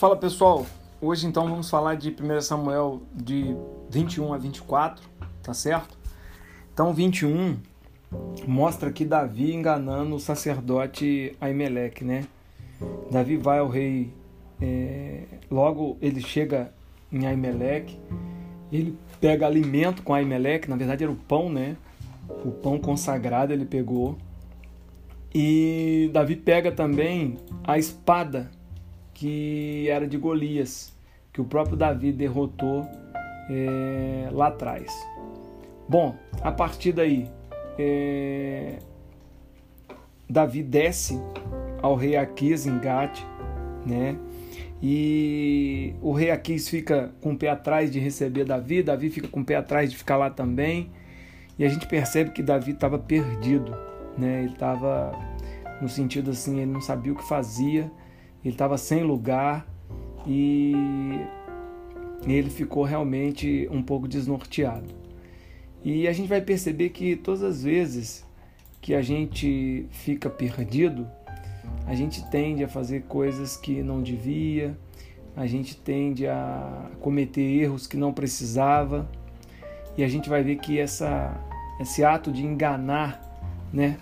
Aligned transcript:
Fala 0.00 0.16
pessoal, 0.16 0.64
hoje 0.98 1.26
então 1.26 1.46
vamos 1.46 1.68
falar 1.68 1.94
de 1.94 2.08
1 2.08 2.40
Samuel 2.40 3.02
de 3.12 3.54
21 3.90 4.32
a 4.32 4.38
24, 4.38 5.06
tá 5.42 5.52
certo? 5.52 5.98
Então 6.72 6.94
21 6.94 7.58
mostra 8.48 8.90
que 8.90 9.04
Davi 9.04 9.54
enganando 9.54 10.16
o 10.16 10.18
sacerdote 10.18 11.36
Aimeleque, 11.38 12.02
né? 12.02 12.24
Davi 13.10 13.36
vai 13.36 13.58
ao 13.58 13.68
rei, 13.68 14.10
é, 14.58 15.24
logo 15.50 15.98
ele 16.00 16.22
chega 16.22 16.72
em 17.12 17.26
Aimeleque, 17.26 18.00
ele 18.72 18.96
pega 19.20 19.44
alimento 19.44 20.02
com 20.02 20.14
Aimeleque, 20.14 20.70
na 20.70 20.76
verdade 20.76 21.04
era 21.04 21.12
o 21.12 21.16
pão, 21.16 21.52
né? 21.52 21.76
O 22.42 22.50
pão 22.50 22.78
consagrado 22.78 23.52
ele 23.52 23.66
pegou. 23.66 24.16
E 25.34 26.08
Davi 26.10 26.36
pega 26.36 26.72
também 26.72 27.36
a 27.62 27.76
espada 27.76 28.50
que 29.20 29.86
era 29.90 30.08
de 30.08 30.16
Golias, 30.16 30.96
que 31.30 31.42
o 31.42 31.44
próprio 31.44 31.76
Davi 31.76 32.10
derrotou 32.10 32.88
é, 33.50 34.30
lá 34.32 34.46
atrás. 34.46 34.90
Bom, 35.86 36.16
a 36.40 36.50
partir 36.50 36.92
daí, 36.92 37.28
é, 37.78 38.78
Davi 40.26 40.62
desce 40.62 41.20
ao 41.82 41.96
rei 41.96 42.16
Aquis 42.16 42.64
em 42.66 42.78
Gate, 42.78 43.20
né? 43.84 44.16
E 44.82 45.94
o 46.00 46.12
rei 46.12 46.30
Aquis 46.30 46.66
fica 46.66 47.12
com 47.20 47.32
o 47.32 47.36
pé 47.36 47.50
atrás 47.50 47.90
de 47.90 47.98
receber 47.98 48.46
Davi, 48.46 48.82
Davi 48.82 49.10
fica 49.10 49.28
com 49.28 49.40
o 49.40 49.44
pé 49.44 49.56
atrás 49.56 49.90
de 49.90 49.98
ficar 49.98 50.16
lá 50.16 50.30
também. 50.30 50.90
E 51.58 51.64
a 51.66 51.68
gente 51.68 51.86
percebe 51.86 52.30
que 52.30 52.42
Davi 52.42 52.70
estava 52.70 52.98
perdido, 52.98 53.76
né? 54.16 54.44
Ele 54.44 54.52
estava 54.54 55.12
no 55.78 55.90
sentido 55.90 56.30
assim, 56.30 56.60
ele 56.60 56.72
não 56.72 56.80
sabia 56.80 57.12
o 57.12 57.16
que 57.16 57.28
fazia 57.28 57.92
ele 58.44 58.54
estava 58.54 58.78
sem 58.78 59.02
lugar 59.02 59.66
e 60.26 60.72
ele 62.26 62.50
ficou 62.50 62.84
realmente 62.84 63.68
um 63.70 63.82
pouco 63.82 64.06
desnorteado. 64.06 64.94
E 65.82 66.06
a 66.06 66.12
gente 66.12 66.28
vai 66.28 66.40
perceber 66.40 66.90
que 66.90 67.16
todas 67.16 67.42
as 67.42 67.62
vezes 67.62 68.26
que 68.80 68.94
a 68.94 69.02
gente 69.02 69.86
fica 69.90 70.28
perdido, 70.28 71.06
a 71.86 71.94
gente 71.94 72.28
tende 72.30 72.62
a 72.64 72.68
fazer 72.68 73.02
coisas 73.02 73.56
que 73.56 73.82
não 73.82 74.02
devia, 74.02 74.76
a 75.36 75.46
gente 75.46 75.76
tende 75.76 76.26
a 76.26 76.90
cometer 77.00 77.40
erros 77.40 77.86
que 77.86 77.96
não 77.96 78.12
precisava, 78.12 79.08
e 79.96 80.04
a 80.04 80.08
gente 80.08 80.28
vai 80.28 80.42
ver 80.42 80.56
que 80.56 80.78
essa, 80.78 81.34
esse 81.80 82.04
ato 82.04 82.30
de 82.32 82.44
enganar 82.44 83.20
né, 83.72 83.98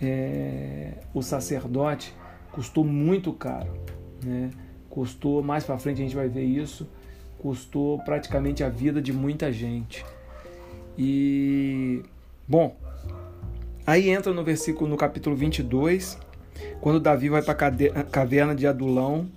é, 0.00 0.94
o 1.14 1.22
sacerdote 1.22 2.14
custou 2.52 2.84
muito 2.84 3.32
caro, 3.32 3.72
né? 4.24 4.50
Custou 4.88 5.42
mais 5.42 5.64
para 5.64 5.78
frente 5.78 6.00
a 6.00 6.04
gente 6.04 6.16
vai 6.16 6.28
ver 6.28 6.44
isso, 6.44 6.88
custou 7.38 7.98
praticamente 8.00 8.62
a 8.64 8.68
vida 8.68 9.00
de 9.00 9.12
muita 9.12 9.52
gente. 9.52 10.04
E 10.98 12.02
bom, 12.46 12.76
aí 13.86 14.10
entra 14.10 14.32
no 14.32 14.42
versículo 14.42 14.90
no 14.90 14.96
capítulo 14.96 15.36
22, 15.36 16.18
quando 16.80 17.00
Davi 17.00 17.28
vai 17.28 17.42
para 17.42 17.52
a 17.52 18.04
caverna 18.04 18.54
de 18.54 18.66
Adulão 18.66 19.28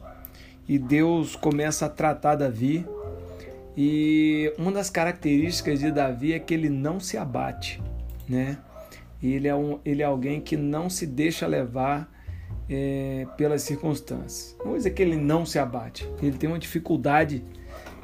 e 0.67 0.77
Deus 0.77 1.35
começa 1.35 1.85
a 1.85 1.89
tratar 1.89 2.35
Davi. 2.35 2.85
E 3.75 4.53
uma 4.57 4.71
das 4.71 4.89
características 4.89 5.79
de 5.79 5.91
Davi 5.91 6.33
é 6.33 6.39
que 6.39 6.53
ele 6.53 6.69
não 6.69 6.99
se 6.99 7.17
abate, 7.17 7.81
né? 8.29 8.59
Ele 9.21 9.47
é, 9.47 9.55
um, 9.55 9.79
ele 9.85 10.01
é 10.01 10.05
alguém 10.05 10.41
que 10.41 10.57
não 10.57 10.89
se 10.89 11.07
deixa 11.07 11.47
levar 11.47 12.12
é, 12.69 13.27
pelas 13.37 13.61
circunstâncias. 13.63 14.55
Não 14.63 14.75
dizer 14.75 14.91
que 14.91 15.01
ele 15.01 15.15
não 15.15 15.45
se 15.45 15.59
abate, 15.59 16.09
ele 16.21 16.37
tem 16.37 16.49
uma 16.49 16.59
dificuldade 16.59 17.43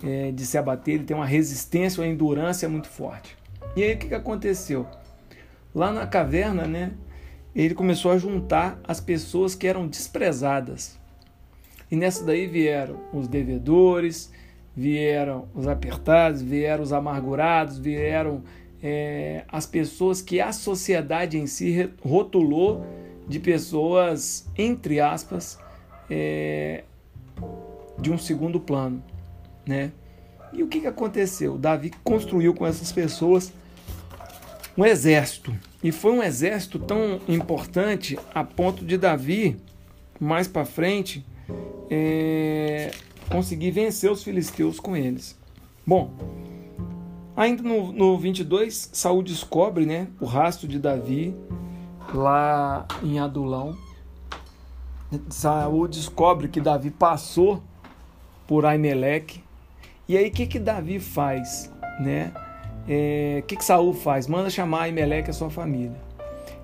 é, 0.03 0.31
de 0.31 0.45
se 0.45 0.57
abater, 0.57 0.95
ele 0.95 1.03
tem 1.03 1.15
uma 1.15 1.25
resistência, 1.25 2.01
uma 2.01 2.07
endurance 2.07 2.65
muito 2.67 2.87
forte. 2.87 3.37
E 3.75 3.83
aí 3.83 3.93
o 3.93 3.97
que, 3.97 4.07
que 4.07 4.15
aconteceu? 4.15 4.85
Lá 5.73 5.91
na 5.91 6.07
caverna, 6.07 6.65
né, 6.65 6.91
ele 7.55 7.75
começou 7.75 8.11
a 8.11 8.17
juntar 8.17 8.79
as 8.83 8.99
pessoas 8.99 9.55
que 9.55 9.67
eram 9.67 9.87
desprezadas. 9.87 10.97
E 11.91 11.95
nessa 11.95 12.23
daí 12.23 12.47
vieram 12.47 12.99
os 13.13 13.27
devedores, 13.27 14.31
vieram 14.75 15.47
os 15.53 15.67
apertados, 15.67 16.41
vieram 16.41 16.83
os 16.83 16.93
amargurados, 16.93 17.77
vieram 17.77 18.43
é, 18.81 19.43
as 19.47 19.65
pessoas 19.65 20.21
que 20.21 20.39
a 20.39 20.51
sociedade 20.51 21.37
em 21.37 21.47
si 21.47 21.89
rotulou 22.01 22.85
de 23.29 23.39
pessoas, 23.39 24.49
entre 24.57 24.99
aspas, 24.99 25.59
é, 26.09 26.83
de 27.99 28.11
um 28.11 28.17
segundo 28.17 28.59
plano, 28.59 29.01
né? 29.65 29.91
E 30.51 30.63
o 30.63 30.67
que, 30.67 30.81
que 30.81 30.87
aconteceu? 30.87 31.57
Davi 31.57 31.91
construiu 32.03 32.55
com 32.55 32.65
essas 32.65 32.91
pessoas 32.91 33.53
um 34.75 34.83
exército. 34.83 35.55
E 35.83 35.91
foi 35.91 36.11
um 36.11 36.23
exército 36.23 36.79
tão 36.79 37.19
importante 37.27 38.17
a 38.33 38.43
ponto 38.43 38.83
de 38.83 38.97
Davi, 38.97 39.57
mais 40.19 40.47
para 40.47 40.65
frente, 40.65 41.23
é, 41.89 42.91
conseguir 43.29 43.69
vencer 43.69 44.11
os 44.11 44.23
filisteus 44.23 44.79
com 44.79 44.97
eles. 44.97 45.37
Bom, 45.85 46.11
ainda 47.35 47.61
no, 47.61 47.91
no 47.91 48.17
22, 48.17 48.89
Saul 48.91 49.21
descobre 49.21 49.85
né, 49.85 50.07
o 50.19 50.25
rastro 50.25 50.67
de 50.67 50.79
Davi 50.79 51.35
lá 52.13 52.87
em 53.03 53.19
Adulão. 53.19 53.77
Saul 55.29 55.87
descobre 55.87 56.47
que 56.47 56.61
Davi 56.61 56.91
passou 56.91 57.63
por 58.47 58.65
Aimeleque. 58.65 59.43
E 60.07 60.17
aí 60.17 60.29
o 60.29 60.31
que 60.31 60.45
que 60.47 60.59
Davi 60.59 60.99
faz, 60.99 61.71
né? 61.99 62.31
É, 62.87 63.43
que 63.47 63.55
que 63.55 63.63
Saul 63.63 63.93
faz? 63.93 64.27
Manda 64.27 64.49
chamar 64.49 64.83
Aimeleque 64.83 65.29
a 65.29 65.33
sua 65.33 65.49
família. 65.49 65.97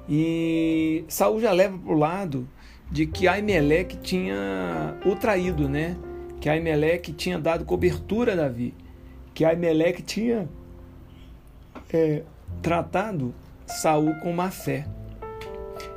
E 0.09 1.03
Saul 1.07 1.39
já 1.39 1.51
leva 1.51 1.77
para 1.77 1.94
o 1.94 1.97
lado 1.97 2.47
de 2.91 3.06
que 3.06 3.27
Aimeleque 3.27 3.97
tinha 3.97 4.95
o 5.06 5.16
traído, 5.16 5.67
né? 5.67 5.97
Que 6.39 6.50
Aimeleque 6.50 7.12
tinha 7.12 7.39
dado 7.39 7.66
cobertura 7.66 8.33
a 8.33 8.35
Davi, 8.35 8.73
que 9.33 9.44
Aimeleque 9.44 10.03
tinha 10.03 10.47
é, 11.91 12.23
tratado 12.62 13.33
Saul 13.66 14.16
com 14.22 14.31
má 14.31 14.51
fé. 14.51 14.88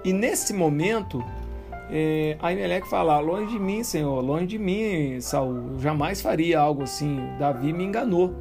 E 0.08 0.12
nesse 0.14 0.54
momento, 0.54 1.22
é, 1.91 2.38
Aimeleque 2.41 2.88
fala: 2.88 3.20
Longe 3.20 3.52
de 3.52 3.58
mim, 3.58 3.84
Senhor, 3.84 4.22
longe 4.22 4.46
de 4.46 4.58
mim, 4.58 5.20
Saul. 5.20 5.72
Eu 5.72 5.80
jamais 5.80 6.22
faria 6.22 6.58
algo 6.58 6.84
assim. 6.84 7.19
Davi 7.38 7.74
me 7.74 7.84
enganou. 7.84 8.34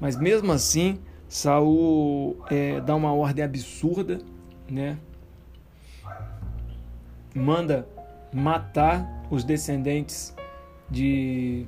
Mas 0.00 0.16
mesmo 0.16 0.50
assim, 0.52 0.98
Saul 1.28 2.38
é, 2.50 2.80
dá 2.80 2.96
uma 2.96 3.12
ordem 3.12 3.44
absurda, 3.44 4.22
né? 4.70 4.96
Manda 7.34 7.86
matar 8.32 9.06
os 9.30 9.44
descendentes 9.44 10.34
de 10.88 11.66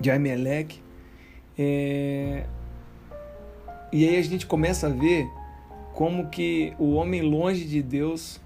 de 0.00 0.08
Aimeleque. 0.08 0.80
É, 1.58 2.44
e 3.92 4.08
aí 4.08 4.16
a 4.16 4.22
gente 4.22 4.46
começa 4.46 4.86
a 4.86 4.90
ver 4.90 5.28
como 5.94 6.28
que 6.28 6.72
o 6.78 6.92
homem 6.94 7.22
longe 7.22 7.64
de 7.64 7.82
Deus 7.82 8.40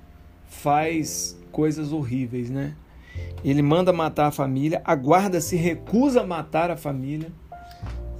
faz 0.46 1.38
coisas 1.52 1.92
horríveis, 1.92 2.50
né? 2.50 2.74
Ele 3.44 3.62
manda 3.62 3.92
matar 3.92 4.26
a 4.26 4.30
família, 4.30 4.80
a 4.84 4.94
guarda 4.94 5.40
se 5.40 5.56
recusa 5.56 6.22
a 6.22 6.26
matar 6.26 6.70
a 6.70 6.76
família 6.76 7.30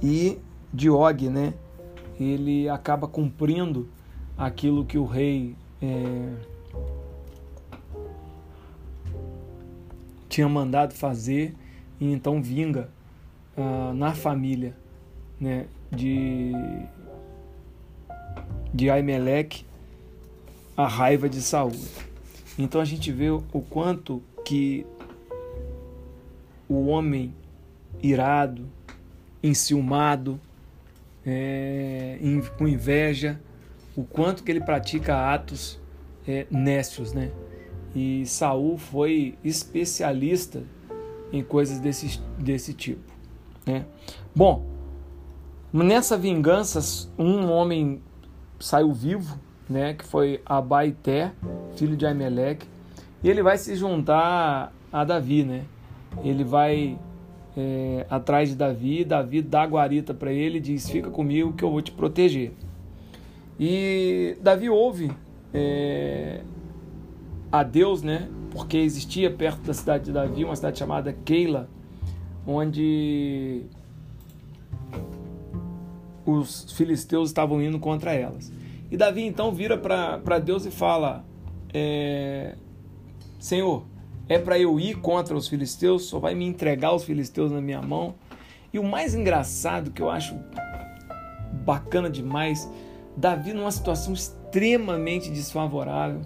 e 0.01 0.37
Diog, 0.73 1.29
né? 1.29 1.53
Ele 2.19 2.69
acaba 2.69 3.07
cumprindo 3.07 3.89
aquilo 4.37 4.85
que 4.85 4.97
o 4.97 5.05
rei 5.05 5.55
é, 5.81 6.33
tinha 10.29 10.47
mandado 10.47 10.93
fazer 10.93 11.55
e 11.99 12.11
então 12.11 12.41
vinga 12.41 12.89
ah, 13.57 13.91
na 13.93 14.13
família, 14.13 14.75
né? 15.39 15.65
De 15.91 16.51
de 18.75 18.89
Aimeleque 18.89 19.65
a 20.75 20.85
raiva 20.85 21.29
de 21.29 21.41
Saul. 21.41 21.71
Então 22.59 22.81
a 22.81 22.85
gente 22.85 23.09
vê 23.09 23.29
o 23.29 23.41
quanto 23.69 24.21
que 24.43 24.85
o 26.67 26.87
homem 26.87 27.33
irado, 28.03 28.67
enciumado, 29.41 30.39
é, 31.25 32.19
com 32.57 32.67
inveja, 32.67 33.39
o 33.95 34.03
quanto 34.03 34.43
que 34.43 34.51
ele 34.51 34.59
pratica 34.59 35.33
atos 35.33 35.79
é, 36.27 36.45
nécios, 36.51 37.13
né? 37.13 37.31
E 37.95 38.25
Saul 38.25 38.77
foi 38.77 39.37
especialista 39.41 40.63
em 41.31 41.41
coisas 41.41 41.79
desse, 41.79 42.19
desse 42.37 42.73
tipo, 42.73 43.13
né? 43.65 43.85
Bom, 44.35 44.65
nessa 45.71 46.17
vingança, 46.17 47.09
um 47.17 47.49
homem 47.49 48.01
saiu 48.59 48.91
vivo, 48.93 49.39
né, 49.69 49.93
que 49.93 50.05
foi 50.05 50.41
Abaité, 50.45 51.31
filho 51.75 51.97
de 51.97 52.05
Aimeleque, 52.05 52.67
e 53.23 53.29
ele 53.29 53.41
vai 53.41 53.57
se 53.57 53.75
juntar 53.75 54.71
a 54.91 55.03
Davi, 55.03 55.43
né? 55.43 55.65
ele 56.23 56.43
vai 56.43 56.97
é, 57.57 58.05
atrás 58.09 58.49
de 58.49 58.55
Davi, 58.55 59.03
Davi 59.03 59.41
dá 59.41 59.63
a 59.63 59.65
guarita 59.65 60.13
para 60.13 60.31
ele 60.31 60.57
e 60.57 60.61
diz: 60.61 60.89
Fica 60.89 61.09
comigo 61.09 61.53
que 61.53 61.63
eu 61.63 61.71
vou 61.71 61.81
te 61.81 61.91
proteger. 61.91 62.51
E 63.59 64.37
Davi 64.41 64.69
ouve 64.69 65.11
é, 65.53 66.41
a 67.51 67.63
Deus, 67.63 68.01
né? 68.01 68.29
Porque 68.51 68.77
existia 68.77 69.29
perto 69.31 69.61
da 69.61 69.73
cidade 69.73 70.05
de 70.05 70.11
Davi 70.11 70.43
uma 70.43 70.55
cidade 70.55 70.79
chamada 70.79 71.13
Keila, 71.25 71.69
onde 72.45 73.63
os 76.25 76.71
filisteus 76.71 77.29
estavam 77.29 77.61
indo 77.61 77.79
contra 77.79 78.13
elas. 78.13 78.51
E 78.91 78.97
Davi 78.97 79.23
então 79.23 79.51
vira 79.51 79.77
para 79.77 80.39
Deus 80.39 80.65
e 80.65 80.71
fala: 80.71 81.25
é, 81.73 82.55
Senhor, 83.39 83.85
é 84.27 84.39
para 84.39 84.57
eu 84.57 84.79
ir 84.79 84.95
contra 84.95 85.35
os 85.35 85.47
filisteus? 85.47 86.05
Só 86.05 86.19
vai 86.19 86.33
me 86.33 86.45
entregar 86.45 86.93
os 86.93 87.03
filisteus 87.03 87.51
na 87.51 87.61
minha 87.61 87.81
mão? 87.81 88.15
E 88.73 88.79
o 88.79 88.83
mais 88.83 89.13
engraçado 89.13 89.91
que 89.91 90.01
eu 90.01 90.09
acho 90.09 90.35
bacana 91.65 92.09
demais, 92.09 92.69
Davi 93.15 93.53
numa 93.53 93.71
situação 93.71 94.13
extremamente 94.13 95.29
desfavorável, 95.29 96.21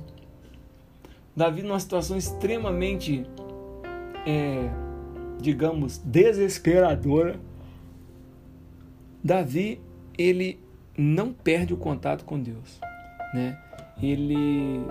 Davi 1.35 1.61
numa 1.61 1.79
situação 1.79 2.17
extremamente, 2.17 3.25
é, 4.25 4.69
digamos, 5.39 5.97
desesperadora. 5.99 7.39
Davi 9.23 9.81
ele 10.19 10.59
não 10.97 11.31
perde 11.31 11.73
o 11.73 11.77
contato 11.77 12.25
com 12.25 12.37
Deus, 12.37 12.79
né? 13.33 13.57
Ele 14.03 14.81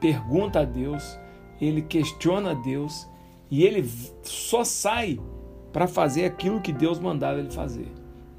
pergunta 0.00 0.60
a 0.60 0.64
Deus, 0.64 1.18
ele 1.60 1.82
questiona 1.82 2.52
a 2.52 2.54
Deus 2.54 3.08
e 3.50 3.64
ele 3.64 3.84
só 4.22 4.62
sai 4.62 5.18
para 5.72 5.88
fazer 5.88 6.24
aquilo 6.24 6.60
que 6.60 6.72
Deus 6.72 7.00
mandava 7.00 7.40
ele 7.40 7.50
fazer. 7.50 7.88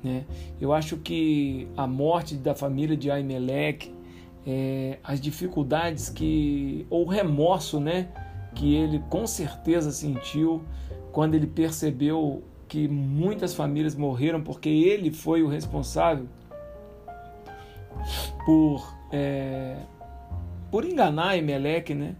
Né? 0.02 0.26
Eu 0.60 0.74
acho 0.74 0.98
que 0.98 1.68
a 1.76 1.86
morte 1.86 2.36
da 2.36 2.56
família 2.56 2.96
de 2.96 3.12
Aimeleque, 3.12 3.94
é, 4.48 4.98
as 5.04 5.20
dificuldades 5.20 6.10
que, 6.10 6.86
ou 6.90 7.06
o 7.06 7.10
remorso 7.10 7.80
né, 7.80 8.10
que 8.56 8.74
ele 8.74 9.00
com 9.10 9.28
certeza 9.28 9.92
sentiu 9.92 10.64
quando 11.12 11.36
ele 11.36 11.48
percebeu 11.48 12.44
que 12.72 12.88
muitas 12.88 13.54
famílias 13.54 13.96
morreram 13.96 14.42
porque 14.42 14.70
ele 14.70 15.12
foi 15.12 15.44
o 15.44 15.48
responsável 15.50 16.26
por, 18.46 18.98
é, 19.12 19.76
por 20.72 20.86
enganar 20.86 21.38
Emelec, 21.38 21.94
né? 21.94 22.16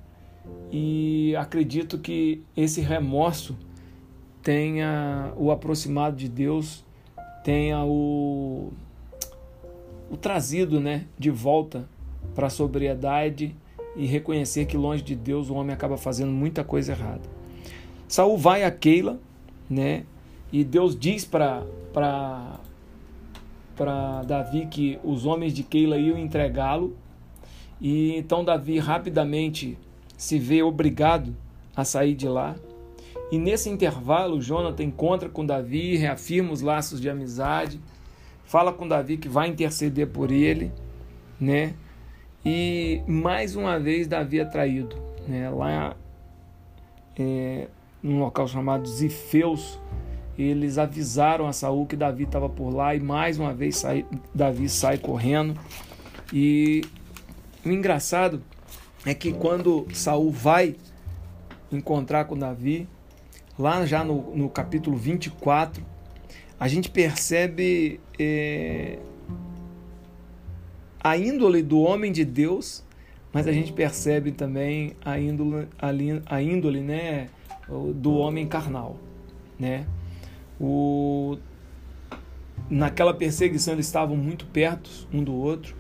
E 0.70 1.34
acredito 1.38 1.98
que 2.00 2.44
esse 2.54 2.82
remorso 2.82 3.56
tenha 4.44 5.32
o 5.38 5.52
aproximado 5.52 6.18
de 6.18 6.28
Deus, 6.28 6.84
tenha 7.46 7.86
o, 7.86 8.74
o 10.12 10.18
trazido 10.18 10.82
né, 10.82 11.06
de 11.18 11.30
volta 11.30 11.88
para 12.36 12.48
a 12.48 12.50
sobriedade 12.50 13.56
e 13.96 14.06
reconhecer 14.06 14.66
que 14.66 14.76
longe 14.76 15.02
de 15.02 15.16
Deus 15.16 15.50
o 15.50 15.54
homem 15.54 15.74
acaba 15.74 15.96
fazendo 15.96 16.34
muita 16.34 16.62
coisa 16.62 16.92
errada. 16.92 17.24
Saul 18.06 18.38
vai 18.38 18.66
a 18.66 18.72
Keila, 18.72 19.18
né? 19.70 20.04
E 20.52 20.64
Deus 20.64 20.98
diz 20.98 21.26
para 21.26 21.64
Davi 24.26 24.68
que 24.68 25.00
os 25.04 25.26
homens 25.26 25.54
de 25.54 25.64
Keila 25.64 25.98
iam 25.98 26.18
entregá-lo. 26.18 26.96
E 27.80 28.16
então 28.16 28.44
Davi 28.44 28.78
rapidamente 28.80 29.78
se 30.18 30.38
vê 30.38 30.62
obrigado 30.62 31.36
a 31.76 31.84
sair 31.84 32.14
de 32.14 32.28
lá. 32.28 32.56
E 33.32 33.38
nesse 33.38 33.70
intervalo, 33.70 34.42
Jonathan 34.42 34.84
encontra 34.84 35.30
com 35.30 35.46
Davi, 35.46 35.96
reafirma 35.96 36.52
os 36.52 36.62
laços 36.62 37.00
de 37.00 37.10
amizade, 37.10 37.80
fala 38.44 38.74
com 38.74 38.88
Davi 38.88 39.18
que 39.18 39.30
vai 39.30 39.48
interceder 39.48 40.08
por 40.08 40.32
ele, 40.32 40.72
né? 41.40 41.74
E 42.46 43.02
mais 43.08 43.56
uma 43.56 43.80
vez 43.80 44.06
Davi 44.06 44.42
é 44.42 44.46
traído, 44.46 44.96
né? 45.28 45.50
Lá 45.50 45.96
é, 47.18 47.68
num 48.04 48.20
local 48.20 48.48
chamado 48.48 48.86
Zifeus, 48.88 49.80
eles 50.42 50.78
avisaram 50.78 51.48
a 51.48 51.54
Saul 51.54 51.86
que 51.86 51.96
Davi 51.96 52.24
estava 52.24 52.50
por 52.50 52.70
lá 52.70 52.96
e 52.96 53.00
mais 53.00 53.38
uma 53.38 53.54
vez 53.54 53.78
sai, 53.78 54.06
Davi 54.34 54.70
sai 54.70 54.98
correndo. 54.98 55.60
E 56.34 56.82
o 57.66 57.70
engraçado 57.70 58.42
é 59.06 59.14
que 59.14 59.32
quando 59.32 59.88
Saul 59.94 60.32
vai 60.32 60.76
encontrar 61.72 62.26
com 62.26 62.38
Davi, 62.38 62.88
lá 63.58 63.86
já 63.86 64.04
no, 64.04 64.36
no 64.36 64.50
capítulo 64.50 64.98
24, 64.98 65.84
a 66.60 66.68
gente 66.68 66.90
percebe 66.90 68.00
é, 68.20 69.00
a 71.04 71.18
índole 71.18 71.64
do 71.64 71.80
homem 71.80 72.12
de 72.12 72.24
Deus, 72.24 72.84
mas 73.34 73.48
a 73.48 73.52
gente 73.52 73.74
percebe 73.74 74.32
também 74.32 74.96
a 75.04 75.20
índole, 75.20 75.68
a, 75.80 76.36
a 76.36 76.42
índole 76.42 76.82
né, 76.82 77.30
do 77.96 78.14
homem 78.14 78.48
carnal. 78.48 78.98
Né? 79.60 79.86
O... 80.62 81.40
Naquela 82.70 83.14
perseguição 83.14 83.74
eles 83.74 83.88
estavam 83.88 84.16
muito 84.16 84.46
perto 84.46 84.90
um 85.12 85.24
do 85.24 85.34
outro. 85.34 85.76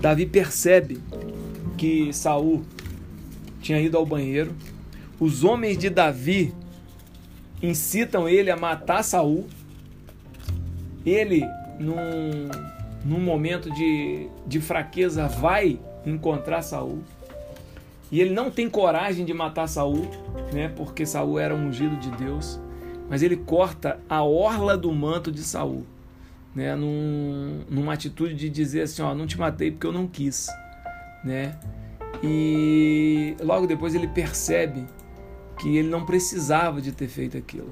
Davi 0.00 0.24
percebe 0.24 1.00
que 1.76 2.12
Saul 2.12 2.64
tinha 3.60 3.78
ido 3.78 3.96
ao 3.98 4.06
banheiro. 4.06 4.54
Os 5.20 5.44
homens 5.44 5.76
de 5.76 5.90
Davi 5.90 6.54
incitam 7.62 8.26
ele 8.28 8.50
a 8.50 8.56
matar 8.56 9.02
Saul. 9.02 9.46
Ele, 11.04 11.44
num, 11.78 12.48
num 13.04 13.20
momento 13.20 13.70
de, 13.70 14.28
de 14.46 14.60
fraqueza, 14.60 15.28
vai 15.28 15.78
encontrar 16.04 16.62
Saul. 16.62 17.02
E 18.10 18.20
ele 18.20 18.30
não 18.30 18.50
tem 18.50 18.68
coragem 18.68 19.24
de 19.24 19.34
matar 19.34 19.68
Saul, 19.68 20.10
né? 20.52 20.68
Porque 20.74 21.04
Saul 21.04 21.38
era 21.38 21.54
ungido 21.54 21.96
de 21.96 22.10
Deus 22.12 22.58
mas 23.08 23.22
ele 23.22 23.36
corta 23.36 23.98
a 24.08 24.22
orla 24.22 24.76
do 24.76 24.92
manto 24.92 25.30
de 25.30 25.42
Saul, 25.42 25.84
né? 26.54 26.74
Num, 26.74 27.62
numa 27.68 27.92
atitude 27.92 28.34
de 28.34 28.50
dizer 28.50 28.82
assim, 28.82 29.02
ó, 29.02 29.14
não 29.14 29.26
te 29.26 29.38
matei 29.38 29.70
porque 29.70 29.86
eu 29.86 29.92
não 29.92 30.06
quis, 30.06 30.48
né? 31.24 31.56
E 32.22 33.36
logo 33.40 33.66
depois 33.66 33.94
ele 33.94 34.08
percebe 34.08 34.84
que 35.58 35.76
ele 35.76 35.88
não 35.88 36.04
precisava 36.04 36.80
de 36.80 36.92
ter 36.92 37.08
feito 37.08 37.36
aquilo, 37.36 37.70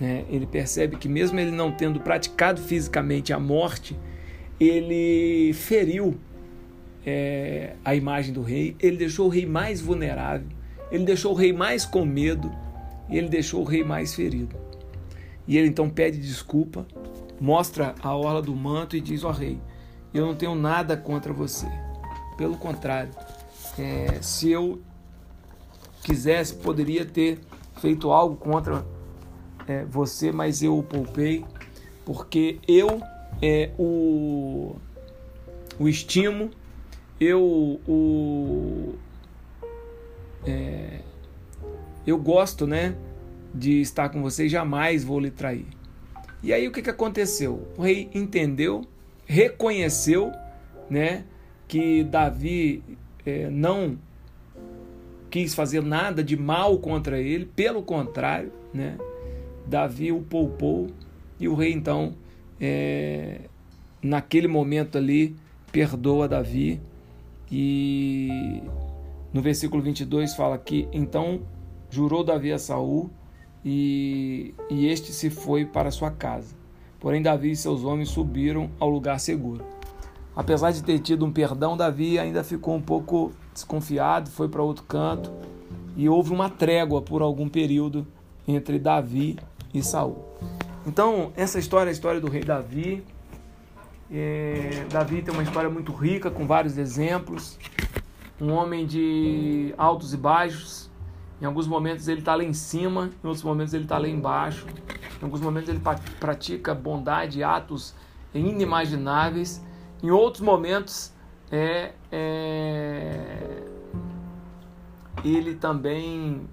né? 0.00 0.24
Ele 0.28 0.46
percebe 0.46 0.96
que 0.96 1.08
mesmo 1.08 1.38
ele 1.38 1.50
não 1.50 1.72
tendo 1.72 2.00
praticado 2.00 2.60
fisicamente 2.60 3.32
a 3.32 3.38
morte, 3.38 3.96
ele 4.58 5.52
feriu 5.54 6.16
é, 7.04 7.74
a 7.84 7.94
imagem 7.94 8.32
do 8.32 8.42
rei, 8.42 8.76
ele 8.80 8.96
deixou 8.96 9.26
o 9.26 9.28
rei 9.28 9.46
mais 9.46 9.80
vulnerável, 9.80 10.48
ele 10.90 11.04
deixou 11.04 11.32
o 11.32 11.34
rei 11.34 11.52
mais 11.52 11.84
com 11.84 12.04
medo 12.04 12.50
e 13.08 13.16
ele 13.16 13.28
deixou 13.28 13.60
o 13.62 13.64
rei 13.64 13.84
mais 13.84 14.14
ferido. 14.14 14.65
E 15.46 15.56
ele 15.56 15.68
então 15.68 15.88
pede 15.88 16.18
desculpa, 16.18 16.86
mostra 17.40 17.94
a 18.02 18.14
orla 18.14 18.42
do 18.42 18.54
manto 18.54 18.96
e 18.96 19.00
diz: 19.00 19.24
Ó 19.24 19.28
oh, 19.28 19.32
rei, 19.32 19.60
eu 20.12 20.26
não 20.26 20.34
tenho 20.34 20.54
nada 20.54 20.96
contra 20.96 21.32
você. 21.32 21.66
Pelo 22.36 22.56
contrário, 22.56 23.10
é, 23.78 24.20
se 24.20 24.50
eu 24.50 24.80
quisesse, 26.02 26.54
poderia 26.54 27.04
ter 27.04 27.40
feito 27.80 28.10
algo 28.10 28.36
contra 28.36 28.84
é, 29.66 29.84
você, 29.84 30.32
mas 30.32 30.62
eu 30.62 30.78
o 30.78 30.82
poupei, 30.82 31.44
porque 32.04 32.58
eu 32.66 33.00
é, 33.42 33.70
o, 33.78 34.76
o 35.78 35.88
estimo, 35.88 36.50
eu 37.20 37.80
o. 37.86 38.94
É, 40.46 41.00
eu 42.06 42.18
gosto, 42.18 42.66
né? 42.66 42.94
De 43.56 43.80
estar 43.80 44.08
com 44.08 44.22
você 44.22 44.48
jamais 44.48 45.02
vou 45.02 45.18
lhe 45.18 45.30
trair. 45.30 45.66
E 46.42 46.52
aí 46.52 46.68
o 46.68 46.72
que, 46.72 46.82
que 46.82 46.90
aconteceu? 46.90 47.66
O 47.76 47.82
rei 47.82 48.10
entendeu, 48.14 48.82
reconheceu, 49.24 50.30
né, 50.88 51.24
que 51.66 52.04
Davi 52.04 52.82
é, 53.24 53.50
não 53.50 53.98
quis 55.30 55.54
fazer 55.54 55.82
nada 55.82 56.22
de 56.22 56.36
mal 56.36 56.78
contra 56.78 57.20
ele, 57.20 57.46
pelo 57.46 57.82
contrário, 57.82 58.52
né, 58.72 58.96
Davi 59.66 60.12
o 60.12 60.20
poupou 60.20 60.88
e 61.40 61.48
o 61.48 61.54
rei 61.54 61.72
então, 61.72 62.14
é, 62.60 63.40
naquele 64.00 64.46
momento 64.46 64.96
ali, 64.96 65.34
perdoa 65.72 66.28
Davi 66.28 66.80
e 67.50 68.62
no 69.32 69.42
versículo 69.42 69.82
22 69.82 70.34
fala 70.34 70.56
que 70.56 70.88
então 70.92 71.42
jurou 71.90 72.24
Davi 72.24 72.52
a 72.52 72.58
Saul 72.58 73.10
e, 73.68 74.54
e 74.70 74.86
este 74.86 75.12
se 75.12 75.28
foi 75.28 75.64
para 75.64 75.90
sua 75.90 76.08
casa. 76.08 76.54
Porém, 77.00 77.20
Davi 77.20 77.50
e 77.50 77.56
seus 77.56 77.82
homens 77.82 78.10
subiram 78.10 78.70
ao 78.78 78.88
lugar 78.88 79.18
seguro. 79.18 79.64
Apesar 80.36 80.70
de 80.70 80.84
ter 80.84 81.00
tido 81.00 81.26
um 81.26 81.32
perdão, 81.32 81.76
Davi 81.76 82.16
ainda 82.16 82.44
ficou 82.44 82.76
um 82.76 82.80
pouco 82.80 83.32
desconfiado, 83.52 84.30
foi 84.30 84.48
para 84.48 84.62
outro 84.62 84.84
canto 84.84 85.32
e 85.96 86.08
houve 86.08 86.30
uma 86.30 86.48
trégua 86.48 87.02
por 87.02 87.22
algum 87.22 87.48
período 87.48 88.06
entre 88.46 88.78
Davi 88.78 89.36
e 89.74 89.82
Saul. 89.82 90.24
Então, 90.86 91.32
essa 91.36 91.58
história 91.58 91.90
é 91.90 91.90
a 91.90 91.92
história 91.92 92.20
do 92.20 92.30
rei 92.30 92.44
Davi. 92.44 93.02
É, 94.08 94.84
Davi 94.88 95.22
tem 95.22 95.34
uma 95.34 95.42
história 95.42 95.68
muito 95.68 95.90
rica, 95.90 96.30
com 96.30 96.46
vários 96.46 96.78
exemplos. 96.78 97.58
Um 98.40 98.52
homem 98.52 98.86
de 98.86 99.74
altos 99.76 100.14
e 100.14 100.16
baixos. 100.16 100.85
Em 101.40 101.44
alguns 101.44 101.66
momentos 101.66 102.08
ele 102.08 102.20
está 102.20 102.34
lá 102.34 102.42
em 102.42 102.52
cima, 102.52 103.10
em 103.22 103.26
outros 103.26 103.44
momentos 103.44 103.74
ele 103.74 103.84
está 103.84 103.98
lá 103.98 104.08
embaixo. 104.08 104.66
Em 105.20 105.24
alguns 105.24 105.40
momentos 105.40 105.68
ele 105.68 105.80
pratica 106.18 106.74
bondade, 106.74 107.42
atos 107.42 107.94
inimagináveis. 108.34 109.62
Em 110.02 110.10
outros 110.10 110.42
momentos 110.42 111.12
é, 111.50 111.92
é 112.10 113.62
ele 115.24 115.54
também 115.54 116.48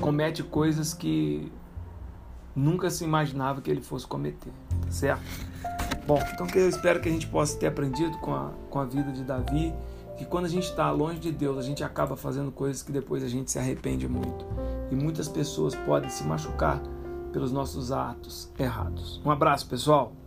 comete 0.00 0.42
coisas 0.42 0.94
que 0.94 1.52
nunca 2.54 2.90
se 2.90 3.04
imaginava 3.04 3.60
que 3.60 3.70
ele 3.70 3.82
fosse 3.82 4.06
cometer, 4.06 4.52
certo? 4.88 5.22
Bom, 6.06 6.18
então 6.32 6.46
eu 6.54 6.68
espero 6.68 7.00
que 7.00 7.08
a 7.08 7.12
gente 7.12 7.26
possa 7.26 7.58
ter 7.58 7.66
aprendido 7.66 8.16
com 8.18 8.34
a, 8.34 8.50
com 8.70 8.80
a 8.80 8.84
vida 8.84 9.12
de 9.12 9.22
Davi, 9.22 9.72
que 10.20 10.26
quando 10.26 10.44
a 10.44 10.48
gente 10.48 10.64
está 10.64 10.90
longe 10.90 11.18
de 11.18 11.32
Deus, 11.32 11.56
a 11.56 11.62
gente 11.62 11.82
acaba 11.82 12.14
fazendo 12.14 12.52
coisas 12.52 12.82
que 12.82 12.92
depois 12.92 13.24
a 13.24 13.28
gente 13.28 13.50
se 13.50 13.58
arrepende 13.58 14.06
muito. 14.06 14.44
E 14.90 14.94
muitas 14.94 15.28
pessoas 15.28 15.74
podem 15.74 16.10
se 16.10 16.24
machucar 16.24 16.78
pelos 17.32 17.50
nossos 17.50 17.90
atos 17.90 18.52
errados. 18.58 19.18
Um 19.24 19.30
abraço, 19.30 19.66
pessoal! 19.66 20.19